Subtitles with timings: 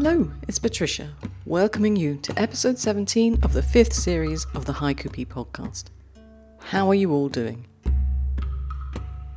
[0.00, 1.10] Hello, it's Patricia,
[1.44, 5.86] welcoming you to episode 17 of the fifth series of the Haiku podcast.
[6.66, 7.66] How are you all doing?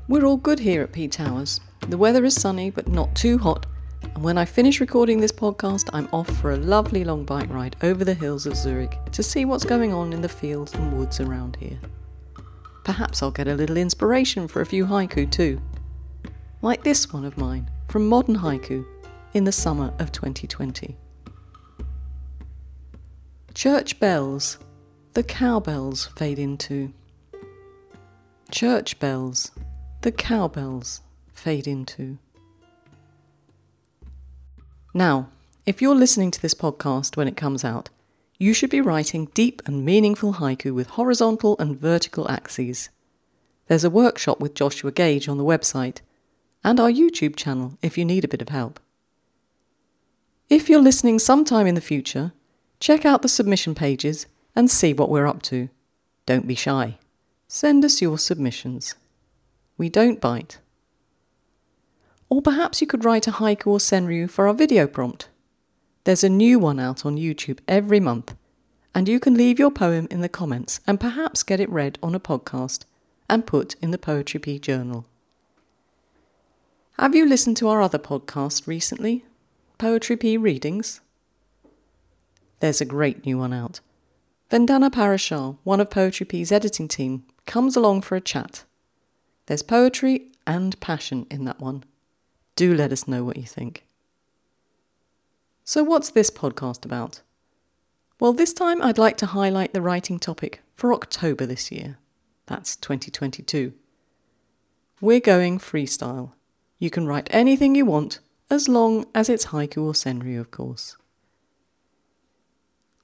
[0.07, 1.61] We're all good here at Pea Towers.
[1.87, 3.65] The weather is sunny but not too hot,
[4.03, 7.75] and when I finish recording this podcast, I'm off for a lovely long bike ride
[7.81, 11.19] over the hills of Zurich to see what's going on in the fields and woods
[11.19, 11.79] around here.
[12.83, 15.59] Perhaps I'll get a little inspiration for a few haiku too.
[16.61, 18.85] Like this one of mine from Modern Haiku
[19.33, 20.97] in the summer of 2020.
[23.53, 24.57] Church bells,
[25.13, 26.93] the cowbells fade into.
[28.49, 29.51] Church bells,
[30.01, 31.01] the cowbells
[31.33, 32.17] fade into.
[34.93, 35.29] Now,
[35.65, 37.89] if you're listening to this podcast when it comes out,
[38.37, 42.89] you should be writing deep and meaningful haiku with horizontal and vertical axes.
[43.67, 45.99] There's a workshop with Joshua Gage on the website,
[46.63, 48.79] and our YouTube channel if you need a bit of help.
[50.51, 52.33] If you're listening sometime in the future,
[52.81, 55.69] check out the submission pages and see what we're up to.
[56.25, 56.97] Don't be shy.
[57.47, 58.95] Send us your submissions.
[59.77, 60.59] We don't bite.
[62.27, 65.29] Or perhaps you could write a haiku or senryu for our video prompt.
[66.03, 68.35] There's a new one out on YouTube every month,
[68.93, 72.13] and you can leave your poem in the comments and perhaps get it read on
[72.13, 72.83] a podcast
[73.29, 75.05] and put in the Poetry Pea Journal.
[76.99, 79.23] Have you listened to our other podcast recently?
[79.81, 81.01] Poetry Pea readings?
[82.59, 83.79] There's a great new one out.
[84.51, 88.63] Vandana Parashar, one of Poetry Pea's editing team, comes along for a chat.
[89.47, 91.83] There's poetry and passion in that one.
[92.55, 93.83] Do let us know what you think.
[95.63, 97.21] So, what's this podcast about?
[98.19, 101.97] Well, this time I'd like to highlight the writing topic for October this year.
[102.45, 103.73] That's 2022.
[105.01, 106.33] We're going freestyle.
[106.77, 108.19] You can write anything you want
[108.51, 110.97] as long as it's haiku or senryu, of course.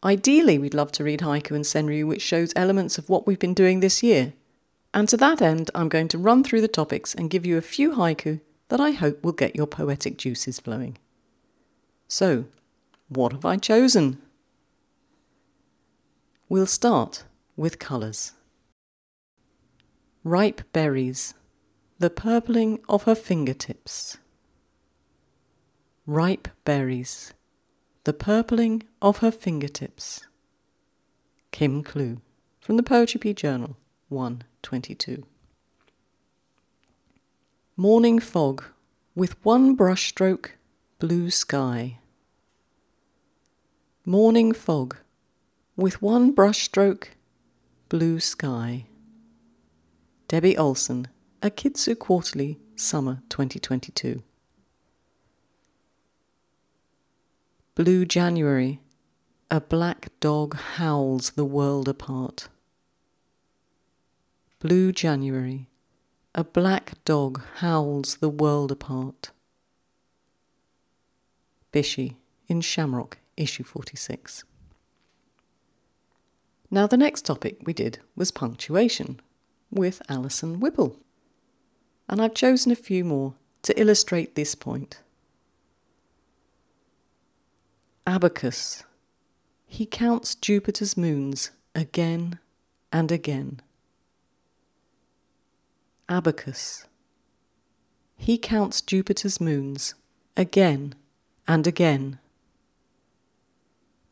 [0.03, 3.53] Ideally, we'd love to read haiku and senryu which shows elements of what we've been
[3.53, 4.34] doing this year.
[4.94, 7.62] And to that end, I'm going to run through the topics and give you a
[7.62, 10.97] few haiku that I hope will get your poetic juices flowing.
[12.09, 12.46] So,
[13.08, 14.22] what have I chosen?
[16.50, 17.24] We'll start
[17.56, 18.34] with colours.
[20.25, 21.34] Ripe berries,
[22.00, 24.18] the purpling of her fingertips
[26.07, 27.34] ripe berries,
[28.06, 30.25] the purpling of her fingertips.
[31.51, 32.22] Kim Klugh,
[32.62, 33.75] from the Poetry Journal,
[34.07, 35.25] 122.
[37.75, 38.63] Morning fog,
[39.16, 40.51] with one brushstroke,
[40.97, 41.97] blue sky.
[44.06, 44.96] Morning fog,
[45.75, 47.09] with one brushstroke,
[47.90, 48.85] blue sky.
[50.29, 51.09] Debbie Olson,
[51.41, 54.23] Akitsu Quarterly, Summer 2022.
[57.77, 58.79] Blue January,
[59.51, 62.47] a black dog howls the world apart.
[64.59, 65.69] Blue January,
[66.33, 69.29] a black dog howls the world apart.
[71.71, 72.16] Bishy
[72.47, 74.43] in Shamrock, issue 46.
[76.71, 79.19] Now, the next topic we did was punctuation
[79.69, 80.97] with Alison Whipple.
[82.09, 85.03] And I've chosen a few more to illustrate this point.
[88.07, 88.85] Abacus.
[89.66, 92.40] He counts Jupiter's moons again
[92.90, 93.59] and again.
[96.07, 96.85] Abacus.
[98.16, 99.94] He counts Jupiter's moons
[100.38, 100.96] again
[101.50, 102.19] and again.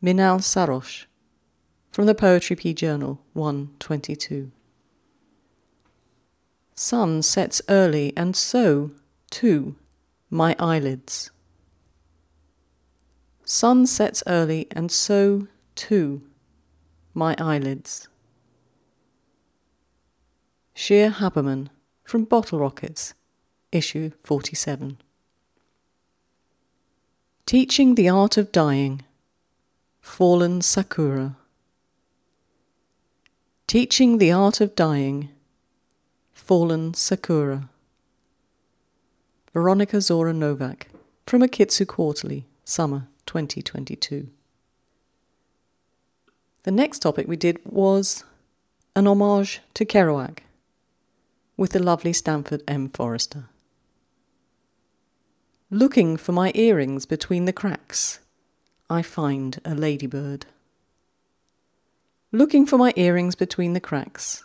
[0.02, 1.06] Minal Sarosh,
[1.90, 4.52] from the Poetry Pea Journal, 122.
[6.74, 8.90] Sun sets early, and so,
[9.30, 9.76] too,
[10.28, 11.30] my eyelids.
[13.48, 15.46] Sun sets early, and so,
[15.76, 16.20] too,
[17.14, 18.08] my eyelids.
[20.74, 21.68] Shir Haberman
[22.02, 23.14] from Bottle Rockets,
[23.70, 24.98] issue 47.
[27.46, 29.02] Teaching the Art of Dying,
[30.00, 31.36] Fallen Sakura.
[33.68, 35.28] Teaching the Art of Dying,
[36.32, 37.68] Fallen Sakura.
[39.52, 40.88] Veronica Zora Novak
[41.28, 44.28] from Akitsu Quarterly, Summer 2022.
[46.62, 48.24] The next topic we did was
[48.94, 50.38] an homage to Kerouac
[51.56, 52.88] with the lovely Stanford M.
[52.88, 53.44] Forrester.
[55.70, 58.20] Looking for my earrings between the cracks,
[58.88, 60.46] I find a ladybird.
[62.32, 64.44] Looking for my earrings between the cracks,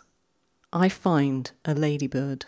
[0.72, 2.46] I find a ladybird.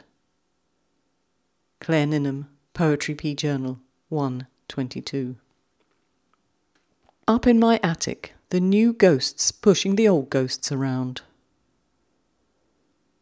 [1.81, 3.35] Claire Ninham, Poetry Pea.
[3.35, 3.79] Journal,
[4.09, 5.37] 122.
[7.27, 11.23] Up in my attic, the new ghosts pushing the old ghosts around.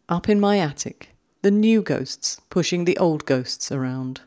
[0.08, 1.10] Up in my attic,
[1.42, 4.22] the new ghosts pushing the old ghosts around.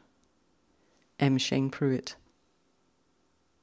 [1.20, 1.38] M.
[1.38, 2.16] Shane Pruitt.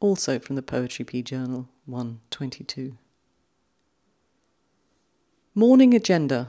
[0.01, 2.99] Also from the Poetry Pea Journal 122.
[5.55, 6.49] Morning Agenda.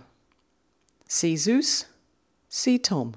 [1.07, 1.85] See Zeus,
[2.49, 3.15] see Tom.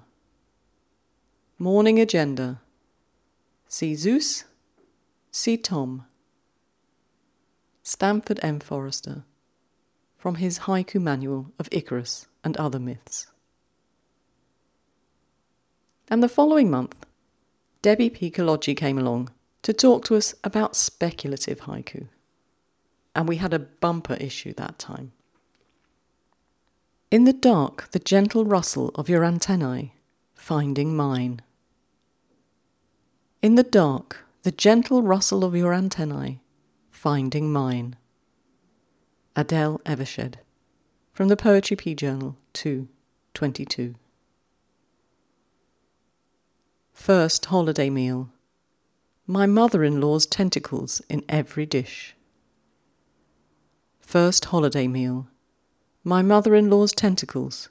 [1.58, 2.60] Morning Agenda.
[3.66, 4.44] See Zeus,
[5.32, 6.04] see Tom.
[7.88, 8.58] Stanford M.
[8.58, 9.22] Forrester.
[10.18, 13.28] From his Haiku Manual of Icarus and Other Myths.
[16.08, 17.06] And the following month,
[17.82, 19.30] Debbie Piccologi came along
[19.62, 22.08] to talk to us about speculative haiku.
[23.14, 25.12] And we had a bumper issue that time.
[27.12, 29.94] In the dark, the gentle rustle of your antennae,
[30.34, 31.40] finding mine.
[33.42, 36.40] In the dark, the gentle rustle of your antennae,
[37.06, 37.94] finding mine.
[39.36, 40.38] Adele Evershed,
[41.12, 43.94] from the Poetry P Journal 222.
[46.92, 48.30] First holiday meal.
[49.24, 52.16] My mother in law's tentacles in every dish.
[54.00, 55.28] First holiday meal
[56.02, 57.68] my mother in law's tentacles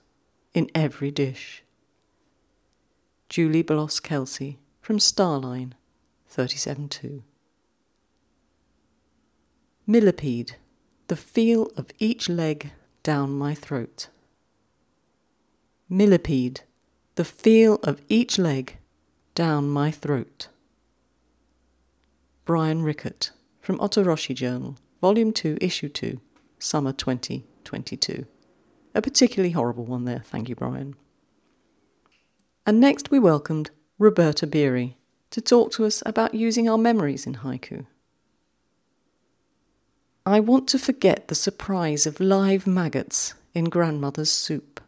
[0.53, 1.61] in every dish.
[3.27, 5.73] Julie Bloss Kelsey from Starline
[6.29, 7.23] 372.
[9.87, 10.55] Millipede,
[11.09, 12.71] the feel of each leg
[13.03, 14.07] down my throat.
[15.87, 16.61] Millipede,
[17.13, 18.77] the feel of each leg
[19.35, 20.47] down my throat.
[22.45, 23.29] Bryan Rickert
[23.61, 26.19] from Otoroshi Journal, Volume 2, Issue 2,
[26.57, 28.25] Summer 2022.
[28.95, 30.95] A particularly horrible one there, thank you, Brian.
[32.65, 34.97] And next we welcomed Roberta Beery
[35.29, 37.85] to talk to us about using our memories in haiku.
[40.27, 44.81] I want to forget the surprise of live maggots in grandmother's soup.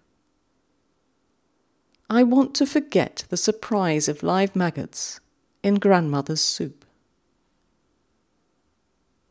[2.10, 5.20] I want to forget the surprise of live maggots
[5.62, 6.86] in grandmother's soup.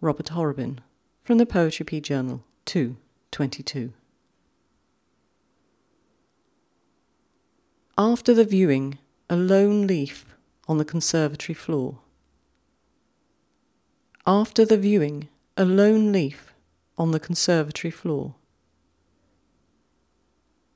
[0.00, 0.78] Robert Horobin
[1.24, 2.96] from the Poetry Journal 2
[3.32, 3.92] 22.
[7.98, 8.98] After the viewing,
[9.28, 10.36] a lone leaf
[10.68, 11.98] on the conservatory floor.
[14.24, 16.52] After the viewing, a lone leaf
[16.98, 18.34] on the conservatory floor.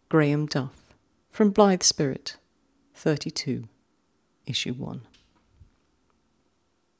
[0.09, 0.94] Graham Duff,
[1.31, 2.37] from Blithe Spirit,
[2.94, 3.65] 32,
[4.47, 5.03] Issue 1.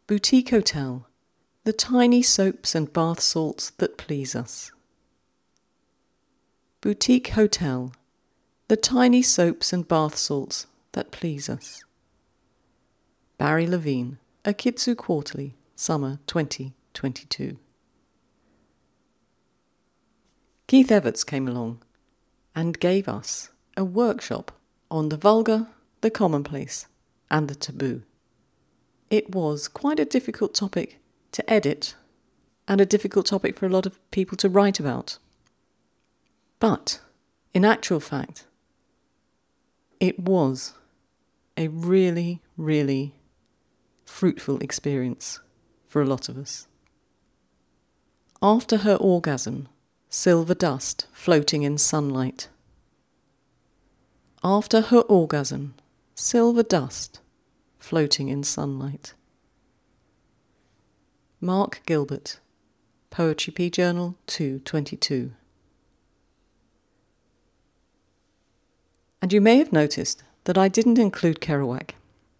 [0.07, 1.07] Boutique Hotel,
[1.65, 4.73] the tiny soaps and bath salts that please us.
[6.83, 7.93] Boutique Hotel,
[8.69, 11.83] the tiny soaps and bath salts that please us.
[13.39, 17.57] Barry Levine, Akitsu Quarterly, Summer 2022.
[20.71, 21.83] Keith Evetts came along
[22.55, 24.53] and gave us a workshop
[24.89, 25.67] on the vulgar,
[26.01, 26.87] the commonplace,
[27.29, 28.03] and the taboo.
[29.11, 31.01] It was quite a difficult topic
[31.33, 31.97] to edit
[32.69, 35.19] and a difficult topic for a lot of people to write about.
[36.61, 37.01] But,
[37.53, 38.47] in actual fact,
[39.99, 40.75] it was
[41.57, 43.17] a really, really
[44.05, 45.41] fruitful experience
[45.89, 46.69] for a lot of us.
[48.41, 49.67] After her orgasm,
[50.13, 52.49] silver dust floating in sunlight.
[54.43, 55.75] After her orgasm,
[56.17, 57.21] silver dust
[57.79, 59.15] floating in sunlight.
[61.41, 62.41] Mark Gilbert,
[63.11, 65.31] Poetry Pea Journal 222.
[69.23, 71.91] And you may have noticed that I didn't include Kerouac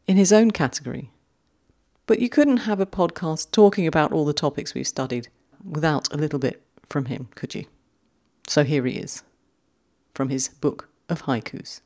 [0.09, 1.13] in his own category.
[2.09, 5.29] But you couldn't have a podcast talking about all the topics we've studied
[5.65, 6.61] without a little bit
[6.91, 7.65] from him, could you?
[8.47, 9.23] So here he is,
[10.13, 11.81] from his book of haikus.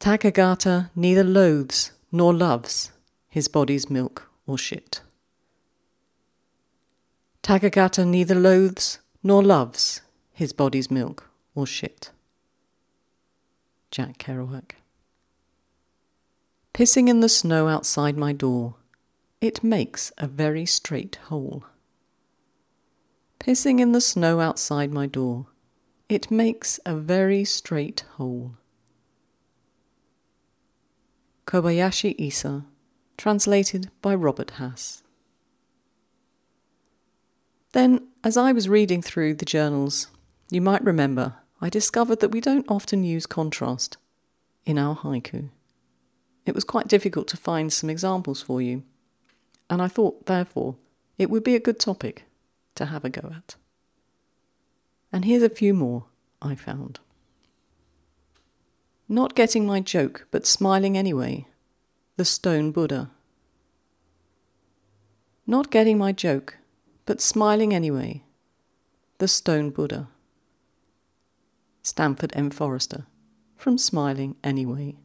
[0.00, 2.92] Tathagata neither loathes nor loves
[3.28, 5.00] his body's milk or shit.
[7.42, 12.10] Tathagata neither loathes nor loves his body's milk or shit.
[13.90, 14.72] Jack Kerouac.
[16.74, 18.74] Pissing in the snow outside my door,
[19.44, 21.64] it makes a very straight hole.
[23.38, 25.48] Pissing in the snow outside my door,
[26.08, 28.56] it makes a very straight hole.
[31.46, 32.64] Kobayashi Isa,
[33.18, 35.02] translated by Robert Hass.
[37.72, 40.08] Then, as I was reading through the journals
[40.50, 43.98] you might remember I discovered that we don't often use contrast
[44.64, 45.50] in our haiku.
[46.46, 48.84] it was quite difficult to find some examples for you,
[49.68, 50.76] and I thought, therefore,
[51.18, 52.24] it would be a good topic
[52.74, 53.56] to have a go at.
[55.12, 56.06] And here's a few more
[56.42, 57.00] I found.
[59.08, 61.46] Not getting my joke, but smiling anyway.
[62.16, 63.10] The Stone Buddha.
[65.46, 66.56] Not getting my joke,
[67.06, 68.22] but smiling anyway.
[69.18, 70.08] The Stone Buddha.
[71.82, 72.50] Stanford M.
[72.50, 73.06] Forrester.
[73.56, 74.96] From Smiling Anyway.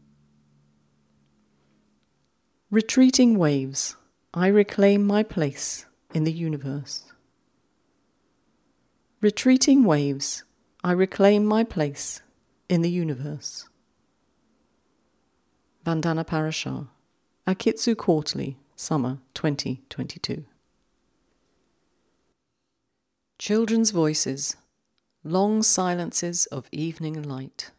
[2.72, 3.96] Retreating waves,
[4.40, 7.04] I reclaim my place in the universe.
[9.20, 10.46] Retreating waves,
[10.82, 12.22] I reclaim my place
[12.70, 13.68] in the universe.
[15.86, 16.88] Vandana Parashar,
[17.46, 20.46] Akitsu Quarterly, Summer 2022.
[23.40, 24.56] Children's Voices,
[25.22, 27.72] Long Silences of Evening Light.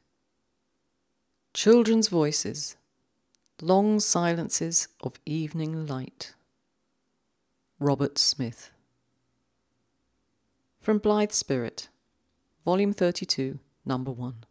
[1.54, 2.76] Children's Voices,
[3.62, 6.34] Long Silences of Evening Light.
[7.82, 8.72] Robert Smith.
[10.82, 11.88] From Blithe Spirit,
[12.62, 14.44] Volume 32, Number 1.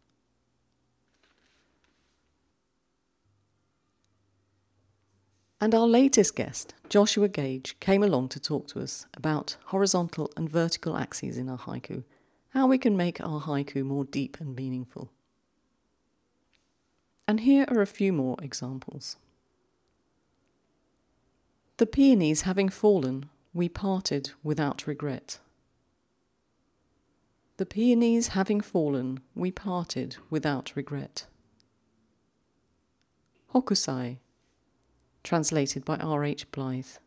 [5.60, 10.50] And our latest guest, Joshua Gage, came along to talk to us about horizontal and
[10.50, 12.02] vertical axes in our haiku,
[12.48, 15.12] how we can make our haiku more deep and meaningful.
[17.28, 19.18] And here are a few more examples.
[21.80, 25.38] The peonies having fallen, we parted without regret.
[27.56, 31.24] The peonies having fallen, we parted without regret.
[33.54, 34.18] Hokusai,
[35.24, 36.22] translated by R.
[36.22, 36.50] H.
[36.52, 36.98] Blyth,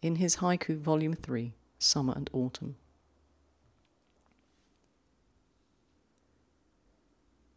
[0.00, 2.76] in his Haiku Volume 3, Summer and Autumn.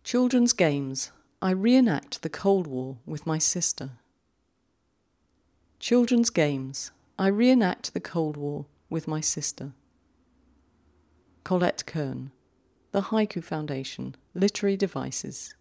[0.03, 1.13] Children's Games.
[1.41, 3.91] I reenact the Cold War with my sister.
[5.79, 6.91] Children's Games.
[7.19, 9.73] I reenact the Cold War with my sister.
[11.43, 12.31] Colette Kern.
[12.93, 15.53] The Haiku Foundation, Literary Devices,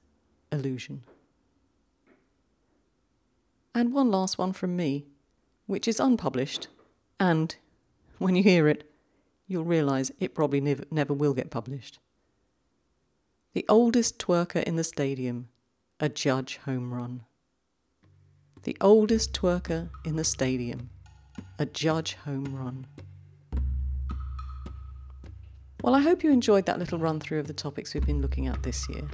[0.50, 1.02] Illusion.
[3.74, 5.04] And one last one from me,
[5.66, 6.68] which is unpublished,
[7.20, 7.54] and
[8.16, 8.90] when you hear it,
[9.46, 11.98] you'll realise it probably never, never will get published.
[13.52, 15.48] The oldest twerker in the stadium,
[16.00, 17.25] a judge home run.
[18.66, 20.90] The oldest twerker in the stadium,
[21.56, 22.84] a judge home run.
[25.84, 28.48] Well, I hope you enjoyed that little run through of the topics we've been looking
[28.48, 29.04] at this year.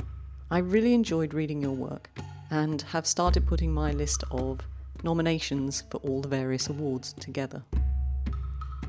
[0.51, 2.09] I really enjoyed reading your work
[2.51, 4.61] and have started putting my list of
[5.03, 7.63] nominations for all the various awards together.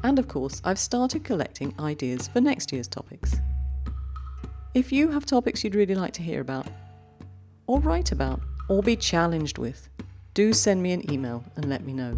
[0.01, 3.35] And of course, I've started collecting ideas for next year's topics.
[4.73, 6.67] If you have topics you'd really like to hear about,
[7.67, 8.39] or write about,
[8.69, 9.89] or be challenged with,
[10.33, 12.17] do send me an email and let me know.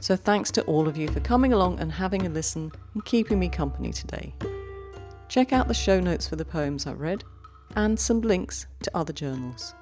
[0.00, 3.38] So thanks to all of you for coming along and having a listen and keeping
[3.38, 4.34] me company today.
[5.28, 7.24] Check out the show notes for the poems I've read
[7.74, 9.74] and some links to other journals.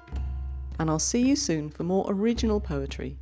[0.79, 3.17] And I'll see you soon for more original poetry.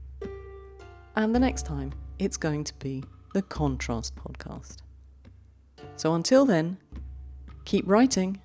[1.15, 4.77] And the next time, it's going to be the Contrast Podcast.
[5.95, 6.77] So until then,
[7.65, 8.39] keep writing.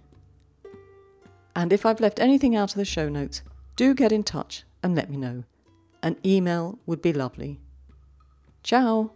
[1.55, 3.43] And if I've left anything out of the show notes,
[3.79, 5.45] do get in touch and let me know.
[6.03, 7.61] An email would be lovely.
[8.65, 9.13] Ciao!